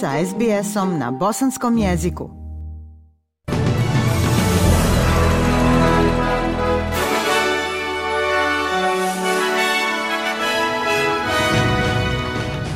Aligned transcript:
sa 0.00 0.10
SBS-om 0.26 0.98
na 0.98 1.10
bosanskom 1.10 1.78
jeziku. 1.78 2.30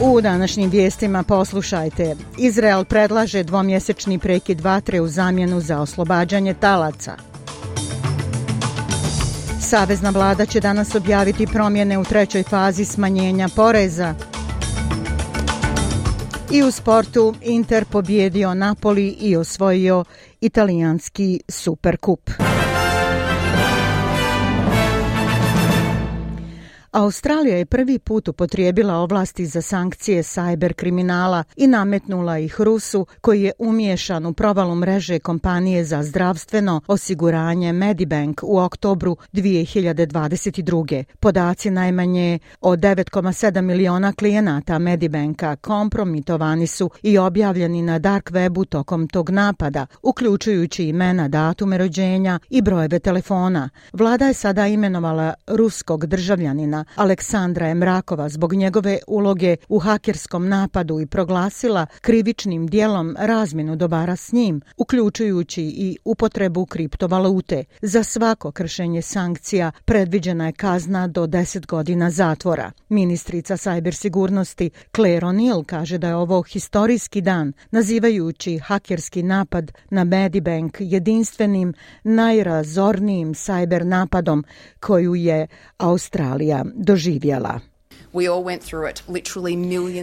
U 0.00 0.20
današnjim 0.20 0.70
vijestima 0.70 1.22
poslušajte. 1.22 2.16
Izrael 2.38 2.84
predlaže 2.84 3.42
dvomjesečni 3.42 4.18
prekid 4.18 4.60
vatre 4.60 5.00
u 5.00 5.08
zamjenu 5.08 5.60
za 5.60 5.80
oslobađanje 5.80 6.54
talaca. 6.54 7.12
Savezna 9.60 10.10
vlada 10.10 10.46
će 10.46 10.60
danas 10.60 10.94
objaviti 10.94 11.46
promjene 11.46 11.98
u 11.98 12.04
trećoj 12.04 12.42
fazi 12.42 12.84
smanjenja 12.84 13.48
poreza. 13.56 14.14
I 16.52 16.62
u 16.62 16.70
sportu 16.70 17.34
Inter 17.42 17.84
pobjedio 17.84 18.54
Napoli 18.54 19.08
i 19.08 19.36
osvojio 19.36 20.04
italijanski 20.40 21.40
Superkup. 21.48 22.51
Australija 26.92 27.56
je 27.56 27.66
prvi 27.66 27.98
put 27.98 28.28
upotrijebila 28.28 28.94
ovlasti 28.94 29.46
za 29.46 29.62
sankcije 29.62 30.22
sajber 30.22 30.74
kriminala 30.74 31.44
i 31.56 31.66
nametnula 31.66 32.38
ih 32.38 32.60
Rusu, 32.60 33.06
koji 33.20 33.42
je 33.42 33.52
umiješan 33.58 34.26
u 34.26 34.32
provalu 34.32 34.74
mreže 34.74 35.18
kompanije 35.18 35.84
za 35.84 36.02
zdravstveno 36.02 36.80
osiguranje 36.86 37.72
Medibank 37.72 38.40
u 38.42 38.58
oktobru 38.58 39.16
2022. 39.32 41.04
Podaci 41.20 41.70
najmanje 41.70 42.38
od 42.60 42.78
9,7 42.78 43.60
miliona 43.60 44.12
klijenata 44.12 44.78
Medibanka 44.78 45.56
kompromitovani 45.56 46.66
su 46.66 46.90
i 47.02 47.18
objavljeni 47.18 47.82
na 47.82 47.98
dark 47.98 48.30
webu 48.30 48.68
tokom 48.68 49.08
tog 49.08 49.30
napada, 49.30 49.86
uključujući 50.02 50.84
imena, 50.84 51.28
datume 51.28 51.78
rođenja 51.78 52.38
i 52.50 52.62
brojeve 52.62 52.98
telefona. 52.98 53.70
Vlada 53.92 54.26
je 54.26 54.34
sada 54.34 54.66
imenovala 54.66 55.34
ruskog 55.46 56.06
državljanina 56.06 56.81
Aleksandra 56.94 57.68
Emrakova 57.68 58.28
zbog 58.28 58.54
njegove 58.54 58.98
uloge 59.06 59.56
u 59.68 59.78
hakerskom 59.78 60.48
napadu 60.48 61.00
i 61.00 61.06
proglasila 61.06 61.86
krivičnim 62.00 62.66
dijelom 62.66 63.16
razmjenu 63.18 63.76
dobara 63.76 64.16
s 64.16 64.32
njim, 64.32 64.60
uključujući 64.76 65.62
i 65.62 65.96
upotrebu 66.04 66.66
kriptovalute. 66.66 67.64
Za 67.82 68.02
svako 68.02 68.52
kršenje 68.52 69.02
sankcija 69.02 69.72
predviđena 69.84 70.46
je 70.46 70.52
kazna 70.52 71.06
do 71.06 71.26
10 71.26 71.66
godina 71.66 72.10
zatvora. 72.10 72.72
Ministrica 72.88 73.56
sajber 73.56 73.94
sigurnosti 73.94 74.70
Claire 74.94 75.26
O'Neill 75.26 75.64
kaže 75.64 75.98
da 75.98 76.08
je 76.08 76.16
ovo 76.16 76.42
historijski 76.42 77.20
dan, 77.20 77.52
nazivajući 77.70 78.58
hakerski 78.58 79.22
napad 79.22 79.72
na 79.90 80.04
Medibank 80.04 80.76
jedinstvenim, 80.80 81.74
najrazornijim 82.04 83.34
sajber 83.34 83.86
napadom 83.86 84.44
koju 84.80 85.14
je 85.14 85.46
Australija 85.78 86.64
doživjela. 86.74 87.60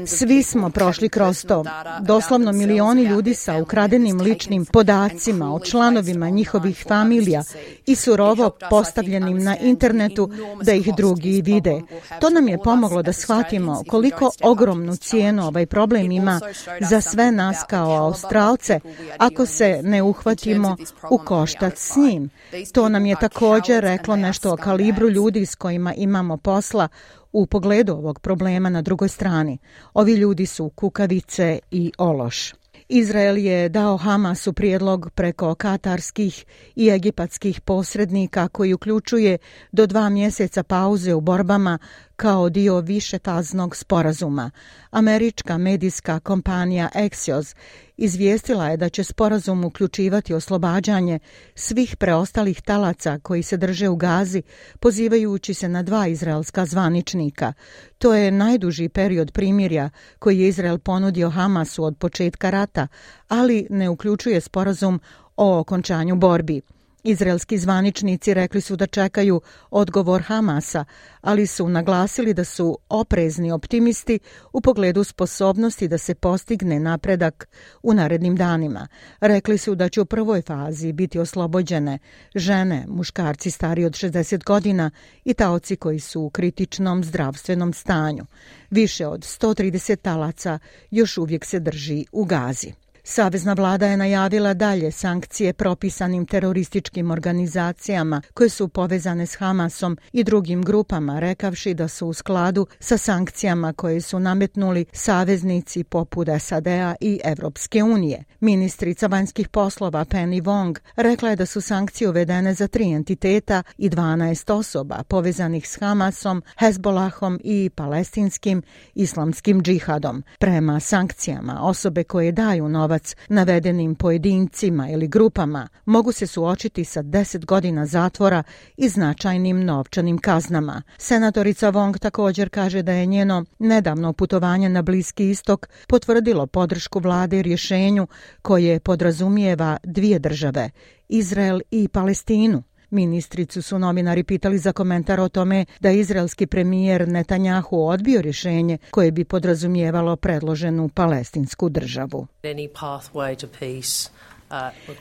Svi 0.05 0.43
smo 0.43 0.69
prošli 0.69 1.09
kroz 1.09 1.45
to. 1.45 1.65
Doslovno 2.01 2.51
milioni 2.51 3.03
ljudi 3.03 3.33
sa 3.33 3.57
ukradenim 3.57 4.21
ličnim 4.21 4.65
podacima 4.65 5.55
o 5.55 5.59
članovima 5.59 6.29
njihovih 6.29 6.85
familija 6.87 7.43
i 7.85 7.95
surovo 7.95 8.51
postavljenim 8.69 9.43
na 9.43 9.57
internetu 9.57 10.29
da 10.63 10.73
ih 10.73 10.89
drugi 10.97 11.41
vide. 11.41 11.81
To 12.21 12.29
nam 12.29 12.47
je 12.47 12.57
pomoglo 12.63 13.01
da 13.01 13.13
shvatimo 13.13 13.83
koliko 13.87 14.31
ogromnu 14.43 14.95
cijenu 14.95 15.47
ovaj 15.47 15.65
problem 15.65 16.11
ima 16.11 16.39
za 16.81 17.01
sve 17.01 17.31
nas 17.31 17.57
kao 17.67 17.91
australce 17.91 18.79
ako 19.17 19.45
se 19.45 19.79
ne 19.83 20.03
uhvatimo 20.03 20.77
u 21.09 21.17
koštac 21.17 21.73
s 21.77 21.95
njim. 21.95 22.29
To 22.73 22.89
nam 22.89 23.05
je 23.05 23.15
također 23.21 23.83
reklo 23.83 24.15
nešto 24.15 24.53
o 24.53 24.57
kalibru 24.57 25.09
ljudi 25.09 25.45
s 25.45 25.55
kojima 25.55 25.93
imamo 25.93 26.37
posla 26.37 26.87
u 27.31 27.45
pogledu 27.45 27.93
ovog 27.93 28.19
problema 28.19 28.69
na 28.69 28.81
drugoj 28.81 29.09
strani. 29.09 29.57
Ovi 29.93 30.13
ljudi 30.13 30.45
su 30.45 30.69
kukavice 30.69 31.59
i 31.71 31.91
ološ. 31.97 32.53
Izrael 32.89 33.37
je 33.37 33.69
dao 33.69 33.97
Hamasu 33.97 34.53
prijedlog 34.53 35.09
preko 35.15 35.55
katarskih 35.55 36.45
i 36.75 36.89
egipatskih 36.89 37.61
posrednika 37.61 38.47
koji 38.47 38.73
uključuje 38.73 39.37
do 39.71 39.85
dva 39.85 40.09
mjeseca 40.09 40.63
pauze 40.63 41.13
u 41.13 41.21
borbama 41.21 41.79
kao 42.19 42.49
dio 42.49 42.79
višefaznog 42.79 43.75
sporazuma. 43.75 44.51
Američka 44.91 45.57
medijska 45.57 46.19
kompanija 46.19 46.89
Axios 46.95 47.55
izvijestila 47.97 48.69
je 48.69 48.77
da 48.77 48.89
će 48.89 49.03
sporazum 49.03 49.63
uključivati 49.65 50.33
oslobađanje 50.33 51.19
svih 51.55 51.95
preostalih 51.95 52.61
talaca 52.61 53.19
koji 53.19 53.43
se 53.43 53.57
drže 53.57 53.89
u 53.89 53.95
Gazi, 53.95 54.41
pozivajući 54.79 55.53
se 55.53 55.69
na 55.69 55.83
dva 55.83 56.07
izraelska 56.07 56.65
zvaničnika. 56.65 57.53
To 57.97 58.13
je 58.13 58.31
najduži 58.31 58.89
period 58.89 59.31
primirja 59.31 59.89
koji 60.19 60.39
je 60.39 60.47
Izrael 60.47 60.77
ponudio 60.77 61.29
Hamasu 61.29 61.83
od 61.83 61.97
početka 61.97 62.49
rata, 62.49 62.87
ali 63.27 63.67
ne 63.69 63.89
uključuje 63.89 64.41
sporazum 64.41 64.99
o 65.37 65.59
okončanju 65.59 66.15
borbi. 66.15 66.61
Izraelski 67.03 67.57
zvaničnici 67.57 68.33
rekli 68.33 68.61
su 68.61 68.75
da 68.75 68.87
čekaju 68.87 69.41
odgovor 69.69 70.21
Hamasa, 70.21 70.85
ali 71.21 71.47
su 71.47 71.69
naglasili 71.69 72.33
da 72.33 72.43
su 72.43 72.79
oprezni 72.89 73.51
optimisti 73.51 74.19
u 74.53 74.61
pogledu 74.61 75.03
sposobnosti 75.03 75.87
da 75.87 75.97
se 75.97 76.15
postigne 76.15 76.79
napredak 76.79 77.47
u 77.83 77.93
narednim 77.93 78.35
danima. 78.35 78.87
Rekli 79.19 79.57
su 79.57 79.75
da 79.75 79.89
će 79.89 80.01
u 80.01 80.05
prvoj 80.05 80.41
fazi 80.41 80.93
biti 80.93 81.19
oslobođene 81.19 81.99
žene, 82.35 82.85
muškarci 82.87 83.51
stari 83.51 83.85
od 83.85 83.93
60 83.93 84.43
godina 84.43 84.91
i 85.25 85.33
taoci 85.33 85.75
koji 85.75 85.99
su 85.99 86.21
u 86.21 86.29
kritičnom 86.29 87.03
zdravstvenom 87.03 87.73
stanju. 87.73 88.25
Više 88.69 89.07
od 89.07 89.21
130 89.21 89.95
talaca 90.01 90.59
još 90.91 91.17
uvijek 91.17 91.45
se 91.45 91.59
drži 91.59 92.05
u 92.11 92.25
gazi. 92.25 92.73
Savezna 93.03 93.53
vlada 93.53 93.87
je 93.87 93.97
najavila 93.97 94.53
dalje 94.53 94.91
sankcije 94.91 95.53
propisanim 95.53 96.25
terorističkim 96.25 97.11
organizacijama 97.11 98.21
koje 98.33 98.49
su 98.49 98.67
povezane 98.67 99.25
s 99.25 99.35
Hamasom 99.35 99.97
i 100.13 100.23
drugim 100.23 100.63
grupama, 100.63 101.19
rekavši 101.19 101.73
da 101.73 101.87
su 101.87 102.07
u 102.07 102.13
skladu 102.13 102.67
sa 102.79 102.97
sankcijama 102.97 103.73
koje 103.73 104.01
su 104.01 104.19
nametnuli 104.19 104.85
saveznici 104.93 105.83
poput 105.83 106.27
SAD-a 106.39 106.95
i 107.01 107.19
Evropske 107.23 107.83
unije. 107.83 108.23
Ministrica 108.39 109.07
vanjskih 109.07 109.47
poslova 109.47 110.05
Penny 110.05 110.41
Wong 110.43 110.79
rekla 110.95 111.29
je 111.29 111.35
da 111.35 111.45
su 111.45 111.61
sankcije 111.61 112.09
uvedene 112.09 112.53
za 112.53 112.67
tri 112.67 112.91
entiteta 112.91 113.63
i 113.77 113.89
12 113.89 114.53
osoba 114.53 115.03
povezanih 115.07 115.69
s 115.69 115.79
Hamasom, 115.79 116.43
Hezbolahom 116.59 117.39
i 117.43 117.69
palestinskim 117.75 118.61
islamskim 118.95 119.61
džihadom. 119.61 120.23
Prema 120.39 120.79
sankcijama 120.79 121.59
osobe 121.61 122.03
koje 122.03 122.31
daju 122.31 122.69
nove 122.69 122.88
novac 122.89 123.15
navedenim 123.29 123.95
pojedincima 123.95 124.89
ili 124.89 125.07
grupama 125.07 125.67
mogu 125.85 126.11
se 126.11 126.27
suočiti 126.27 126.85
sa 126.85 127.03
10 127.03 127.45
godina 127.45 127.85
zatvora 127.85 128.43
i 128.77 128.89
značajnim 128.89 129.65
novčanim 129.65 130.17
kaznama. 130.17 130.81
Senatorica 130.97 131.71
Wong 131.71 131.99
također 131.99 132.49
kaže 132.49 132.81
da 132.81 132.91
je 132.91 133.05
njeno 133.05 133.45
nedavno 133.59 134.13
putovanje 134.13 134.69
na 134.69 134.81
Bliski 134.81 135.29
istok 135.29 135.67
potvrdilo 135.87 136.47
podršku 136.47 136.99
vlade 136.99 137.41
rješenju 137.41 138.07
koje 138.41 138.79
podrazumijeva 138.79 139.77
dvije 139.83 140.19
države, 140.19 140.69
Izrael 141.09 141.59
i 141.71 141.87
Palestinu. 141.87 142.68
Ministricu 142.89 143.61
su 143.61 143.79
novinari 143.79 144.23
pitali 144.23 144.57
za 144.57 144.71
komentar 144.71 145.19
o 145.19 145.29
tome 145.29 145.65
da 145.79 145.91
izraelski 145.91 146.47
premijer 146.47 147.07
Netanjahu 147.07 147.87
odbio 147.87 148.21
rješenje 148.21 148.77
koje 148.91 149.11
bi 149.11 149.25
podrazumijevalo 149.25 150.15
predloženu 150.15 150.89
palestinsku 150.89 151.69
državu. 151.69 152.27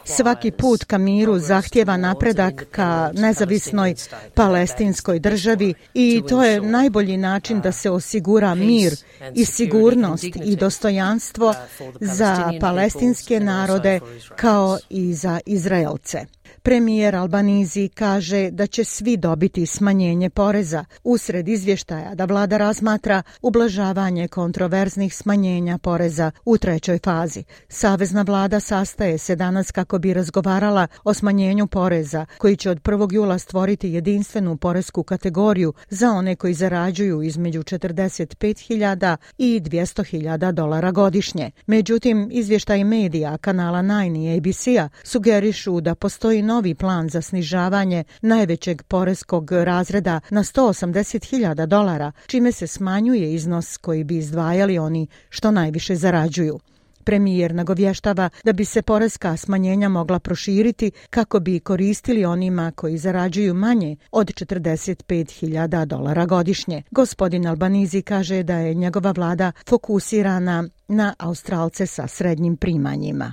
Svaki 0.05 0.51
put 0.51 0.85
ka 0.85 0.99
miru 0.99 1.39
zahtjeva 1.39 1.97
napredak 1.97 2.67
ka 2.71 3.11
nezavisnoj 3.15 3.95
palestinskoj 4.35 5.19
državi 5.19 5.75
i 5.95 6.23
to 6.29 6.45
je 6.45 6.61
najbolji 6.61 7.17
način 7.17 7.61
da 7.61 7.73
se 7.73 7.91
osigura 7.91 8.55
mir 8.55 8.93
i 9.35 9.45
sigurnost 9.45 10.25
i 10.25 10.57
dostojanstvo 10.57 11.55
za 12.01 12.53
palestinske 12.61 13.41
narode 13.41 14.01
kao 14.37 14.79
i 14.91 15.15
za 15.15 15.41
Izraelce. 15.47 16.27
Premijer 16.69 17.17
Albanizi 17.17 17.89
kaže 17.89 18.51
da 18.51 18.67
će 18.67 18.85
svi 18.85 19.17
dobiti 19.17 19.67
smanjenje 19.67 20.31
poreza 20.31 20.85
usred 21.05 21.49
izvještaja 21.49 22.15
da 22.15 22.25
vlada 22.25 22.57
razmatra 22.57 23.23
ublažavanje 23.43 24.29
kontroverznih 24.29 25.15
smanjenja 25.15 25.79
poreza 25.79 26.31
u 26.45 26.59
trećoj 26.59 26.99
fazi. 27.05 27.45
Savezna 27.69 28.23
vlada 28.23 28.61
sastaje 28.61 29.19
se 29.19 29.37
danas 29.37 29.71
kako 29.71 29.99
bi 29.99 30.15
razgovarala 30.15 30.87
o 31.05 31.15
smanjenju 31.15 31.67
poreza 31.67 32.27
koji 32.39 32.57
će 32.57 32.71
od 32.71 32.83
1. 32.83 33.15
jula 33.15 33.39
stvoriti 33.39 33.93
jedinstvenu 33.93 34.57
porezku 34.57 35.03
kategoriju 35.03 35.73
za 35.89 36.11
one 36.11 36.37
koji 36.37 36.55
zarađuju 36.55 37.23
između 37.23 37.63
45.000 37.63 39.17
i 39.39 39.61
200.000 39.61 40.53
dolara 40.53 40.91
godišnje. 40.91 41.51
Međutim, 41.67 42.29
izvještaj 42.33 42.85
medija 42.85 43.39
kanala 43.39 43.79
9 43.79 44.35
i 44.35 44.39
ABC-a 44.39 44.89
sugerišu 45.05 45.81
da 45.81 45.95
postoji 45.95 46.43
novi 46.59 46.75
plan 46.75 47.09
za 47.09 47.23
snižavanje 47.23 48.05
najvećeg 48.23 48.83
poreskog 48.83 49.53
razreda 49.53 50.21
na 50.31 50.43
180.000 50.43 51.67
dolara, 51.67 52.13
čime 52.27 52.53
se 52.53 52.67
smanjuje 52.67 53.35
iznos 53.35 53.77
koji 53.77 54.05
bi 54.05 54.17
izdvajali 54.17 54.79
oni 54.79 55.07
što 55.29 55.51
najviše 55.51 55.97
zarađuju. 55.97 56.59
Premijer 57.05 57.55
nagovještava 57.55 58.29
da 58.45 58.53
bi 58.53 58.65
se 58.65 58.83
poreska 58.83 59.37
smanjenja 59.37 59.89
mogla 59.89 60.19
proširiti 60.19 60.91
kako 61.11 61.41
bi 61.41 61.61
koristili 61.61 62.25
onima 62.25 62.73
koji 62.77 62.99
zarađuju 62.99 63.55
manje 63.55 63.97
od 64.11 64.27
45.000 64.27 65.85
dolara 65.85 66.27
godišnje. 66.27 66.83
Gospodin 66.91 67.47
Albanizi 67.47 68.03
kaže 68.03 68.43
da 68.43 68.57
je 68.57 68.75
njegova 68.75 69.11
vlada 69.11 69.53
fokusirana 69.69 70.65
na 70.89 71.15
Australce 71.19 71.87
sa 71.87 72.07
srednjim 72.07 72.57
primanjima. 72.57 73.33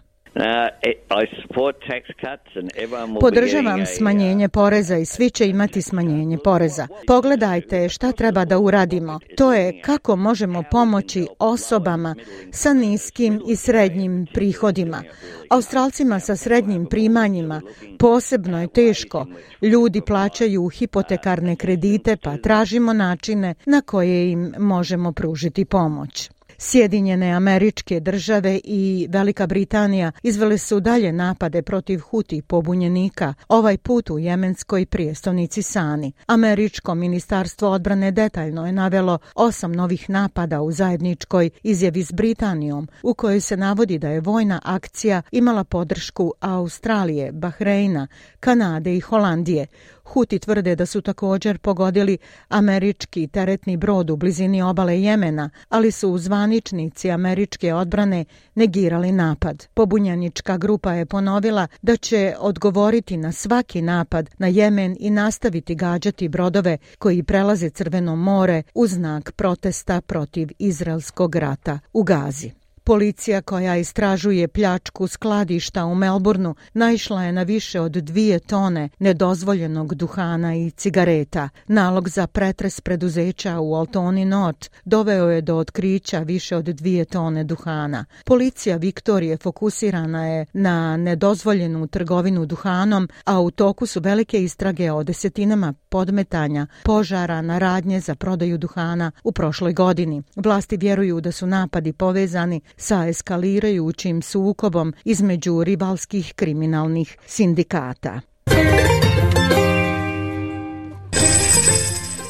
Podržavam 3.19 3.81
uh, 3.81 3.87
smanjenje 3.97 4.49
poreza 4.49 4.97
i 4.97 5.05
svi 5.05 5.29
će 5.29 5.47
imati 5.47 5.81
smanjenje 5.81 6.37
poreza. 6.43 6.87
Pogledajte 7.07 7.89
šta 7.89 8.11
treba 8.11 8.45
da 8.45 8.59
uradimo. 8.59 9.19
To 9.37 9.53
je 9.53 9.81
kako 9.81 10.15
možemo 10.15 10.63
pomoći 10.71 11.27
osobama 11.39 12.15
sa 12.51 12.73
niskim 12.73 13.41
i 13.47 13.55
srednjim 13.55 14.27
prihodima. 14.33 15.03
Australcima 15.49 16.19
sa 16.19 16.35
srednjim 16.35 16.85
primanjima 16.85 17.61
posebno 17.99 18.61
je 18.61 18.67
teško. 18.67 19.25
Ljudi 19.61 20.01
plaćaju 20.01 20.67
hipotekarne 20.67 21.55
kredite 21.55 22.17
pa 22.23 22.37
tražimo 22.37 22.93
načine 22.93 23.53
na 23.65 23.81
koje 23.81 24.31
im 24.31 24.53
možemo 24.57 25.11
pružiti 25.11 25.65
pomoć. 25.65 26.34
Sjedinjene 26.57 27.31
američke 27.31 27.99
države 27.99 28.59
i 28.63 29.07
Velika 29.09 29.47
Britanija 29.47 30.11
izvele 30.23 30.57
su 30.57 30.79
dalje 30.79 31.11
napade 31.11 31.61
protiv 31.61 31.99
huti 31.99 32.41
pobunjenika, 32.41 33.33
ovaj 33.47 33.77
put 33.77 34.09
u 34.09 34.19
jemenskoj 34.19 34.85
prijestolnici 34.85 35.61
Sani. 35.61 36.11
Američko 36.27 36.95
ministarstvo 36.95 37.69
odbrane 37.71 38.11
detaljno 38.11 38.65
je 38.65 38.71
navelo 38.71 39.17
osam 39.35 39.71
novih 39.71 40.09
napada 40.09 40.61
u 40.61 40.71
zajedničkoj 40.71 41.49
izjavi 41.63 42.03
s 42.03 42.11
Britanijom, 42.11 42.87
u 43.03 43.13
kojoj 43.13 43.41
se 43.41 43.57
navodi 43.57 43.97
da 43.97 44.09
je 44.09 44.21
vojna 44.21 44.61
akcija 44.63 45.21
imala 45.31 45.63
podršku 45.63 46.33
Australije, 46.39 47.31
Bahreina, 47.31 48.07
Kanade 48.39 48.95
i 48.95 48.99
Holandije. 48.99 49.67
Huti 50.05 50.39
tvrde 50.39 50.75
da 50.75 50.85
su 50.85 51.01
također 51.01 51.57
pogodili 51.57 52.17
američki 52.49 53.27
teretni 53.27 53.77
brod 53.77 54.09
u 54.09 54.15
blizini 54.15 54.61
obale 54.61 55.01
Jemena, 55.01 55.49
ali 55.69 55.91
su 55.91 56.17
zvaničnici 56.17 57.11
američke 57.11 57.73
odbrane 57.73 58.25
negirali 58.55 59.11
napad. 59.11 59.67
Pobunjanička 59.73 60.57
grupa 60.57 60.93
je 60.93 61.05
ponovila 61.05 61.67
da 61.81 61.97
će 61.97 62.35
odgovoriti 62.39 63.17
na 63.17 63.31
svaki 63.31 63.81
napad 63.81 64.29
na 64.37 64.47
Jemen 64.47 64.95
i 64.99 65.09
nastaviti 65.09 65.75
gađati 65.75 66.29
brodove 66.29 66.77
koji 66.97 67.23
prelaze 67.23 67.69
Crveno 67.69 68.15
more 68.15 68.63
u 68.73 68.87
znak 68.87 69.31
protesta 69.31 70.01
protiv 70.01 70.49
izraelskog 70.59 71.35
rata 71.35 71.79
u 71.93 72.03
Gazi. 72.03 72.64
Policija 72.87 73.41
koja 73.41 73.75
istražuje 73.77 74.47
pljačku 74.47 75.07
skladišta 75.07 75.85
u 75.85 75.95
Melbourneu 75.95 76.55
naišla 76.73 77.23
je 77.23 77.31
na 77.31 77.43
više 77.43 77.81
od 77.81 77.91
dvije 77.91 78.39
tone 78.39 78.89
nedozvoljenog 78.99 79.95
duhana 79.95 80.55
i 80.55 80.71
cigareta. 80.71 81.49
Nalog 81.67 82.09
za 82.09 82.27
pretres 82.27 82.81
preduzeća 82.81 83.59
u 83.59 83.75
Altoni 83.75 84.25
Not 84.25 84.69
doveo 84.83 85.29
je 85.29 85.41
do 85.41 85.55
otkrića 85.55 86.19
više 86.19 86.57
od 86.57 86.65
dvije 86.65 87.05
tone 87.05 87.43
duhana. 87.43 88.05
Policija 88.25 88.77
Viktorije 88.77 89.37
fokusirana 89.37 90.27
je 90.27 90.45
na 90.53 90.97
nedozvoljenu 90.97 91.87
trgovinu 91.87 92.45
duhanom, 92.45 93.09
a 93.25 93.39
u 93.39 93.51
toku 93.51 93.85
su 93.85 93.99
velike 93.99 94.43
istrage 94.43 94.91
o 94.91 95.03
desetinama 95.03 95.73
podmetanja 95.89 96.67
požara 96.83 97.41
na 97.41 97.57
radnje 97.59 97.99
za 97.99 98.15
prodaju 98.15 98.57
duhana 98.57 99.11
u 99.23 99.31
prošloj 99.31 99.73
godini. 99.73 100.23
Vlasti 100.35 100.77
vjeruju 100.77 101.21
da 101.21 101.31
su 101.31 101.47
napadi 101.47 101.93
povezani 101.93 102.61
sa 102.77 103.07
eskalirajućim 103.07 104.21
sukobom 104.21 104.93
između 105.03 105.63
ribalskih 105.63 106.33
kriminalnih 106.35 107.17
sindikata. 107.25 108.21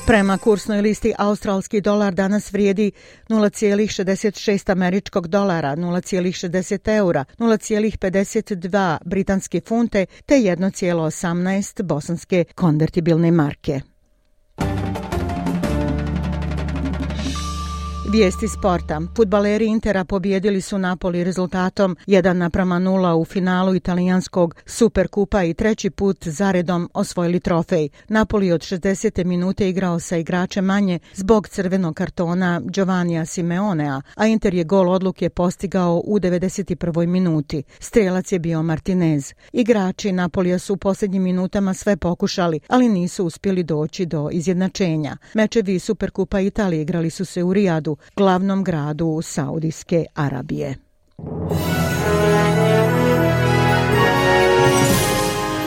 Prema 0.08 0.38
kursnoj 0.38 0.82
listi 0.82 1.14
australski 1.18 1.82
dolar 1.82 2.14
danas 2.14 2.54
vrijedi 2.54 2.92
0,66 3.30 4.72
američkog 4.72 5.28
dolara, 5.28 5.76
0,60 5.76 6.98
eura, 6.98 7.26
0,52 7.38 8.98
britanske 9.06 9.62
funte 9.68 10.06
te 10.26 10.36
1,18 10.36 11.84
bosanske 11.84 12.46
konvertibilne 12.56 13.32
marke. 13.32 13.82
Vijesti 18.12 18.48
sporta. 18.48 19.02
Futbaleri 19.16 19.66
Intera 19.66 20.06
pobjedili 20.06 20.62
su 20.62 20.78
Napoli 20.78 21.24
rezultatom 21.24 21.98
1 22.08 22.34
naprama 22.34 22.80
0 22.80 23.14
u 23.14 23.26
finalu 23.26 23.76
italijanskog 23.76 24.56
Superkupa 24.66 25.44
i 25.44 25.54
treći 25.54 25.90
put 25.90 26.28
zaredom 26.28 26.90
osvojili 26.94 27.40
trofej. 27.40 27.90
Napoli 28.08 28.52
od 28.52 28.62
60. 28.62 29.26
minute 29.26 29.70
igrao 29.70 30.00
sa 30.00 30.18
igračem 30.18 30.66
manje 30.66 31.00
zbog 31.14 31.48
crvenog 31.48 31.96
kartona 31.96 32.62
Giovannija 32.66 33.26
Simeonea, 33.26 34.02
a 34.16 34.28
Inter 34.28 34.54
je 34.54 34.64
gol 34.64 34.90
odluke 34.90 35.30
postigao 35.30 36.02
u 36.06 36.20
91. 36.20 37.08
minuti. 37.08 37.64
Strelac 37.80 38.32
je 38.32 38.40
bio 38.40 38.64
Martinez. 38.64 39.34
Igrači 39.54 40.12
Napolija 40.12 40.60
su 40.60 40.74
u 40.74 40.78
posljednjim 40.78 41.24
minutama 41.24 41.74
sve 41.74 41.98
pokušali, 41.98 42.60
ali 42.68 42.90
nisu 42.90 43.26
uspjeli 43.26 43.64
doći 43.64 44.06
do 44.06 44.30
izjednačenja. 44.32 45.18
Mečevi 45.34 45.80
Superkupa 45.80 46.40
Italije 46.40 46.82
igrali 46.82 47.10
su 47.10 47.26
se 47.26 47.44
u 47.44 47.54
Rijadu, 47.54 47.95
glavnom 48.16 48.64
gradu 48.64 49.22
Saudijske 49.22 50.06
Arabije. 50.14 50.76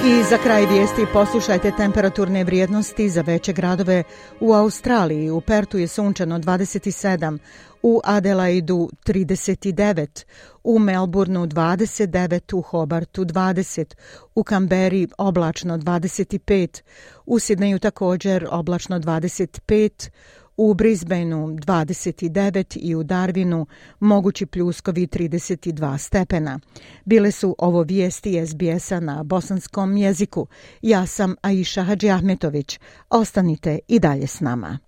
I 0.05 0.23
za 0.31 0.39
kraj 0.43 0.67
vijesti 0.67 1.07
poslušajte 1.13 1.73
temperaturne 1.77 2.45
vrijednosti 2.45 3.09
za 3.09 3.21
veće 3.21 3.53
gradove 3.53 4.03
u 4.41 4.53
Australiji. 4.53 5.31
U 5.31 5.41
Pertu 5.41 5.79
je 5.79 5.89
sunčano 5.89 6.39
27, 6.39 7.39
u 7.83 8.01
Adelaidu 8.05 8.91
39, 9.07 10.25
u 10.65 10.79
Melbourneu 10.79 11.47
29, 11.47 12.57
u 12.57 12.63
Hobartu 12.63 13.25
20, 13.25 13.95
u 14.35 14.45
Kamberi 14.45 15.09
oblačno 15.19 15.79
25, 15.79 16.83
u 17.27 17.39
Sidneju 17.39 17.79
također 17.79 18.47
oblačno 18.51 18.99
25, 18.99 20.11
U 20.61 20.75
Brisbaneu 20.75 21.47
29 21.47 22.79
i 22.81 22.95
u 22.95 23.05
Darwinu 23.05 23.67
mogući 24.01 24.47
pljuskovi 24.47 25.07
32 25.07 25.99
stepena. 25.99 26.61
Bile 27.05 27.31
su 27.31 27.55
ovo 27.59 27.83
vijesti 27.83 28.47
SBS-a 28.47 29.01
na 29.01 29.23
bosanskom 29.23 29.97
jeziku. 29.97 30.47
Ja 30.83 31.07
sam 31.07 31.35
Aisha 31.43 31.83
Hadži 31.83 32.11
Ahmetović. 32.11 32.81
Ostanite 33.11 33.79
i 33.89 33.99
dalje 33.99 34.27
s 34.27 34.41
nama. 34.41 34.79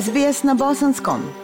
SBS 0.00 0.42
na 0.42 0.54
bosanskom. 0.54 1.43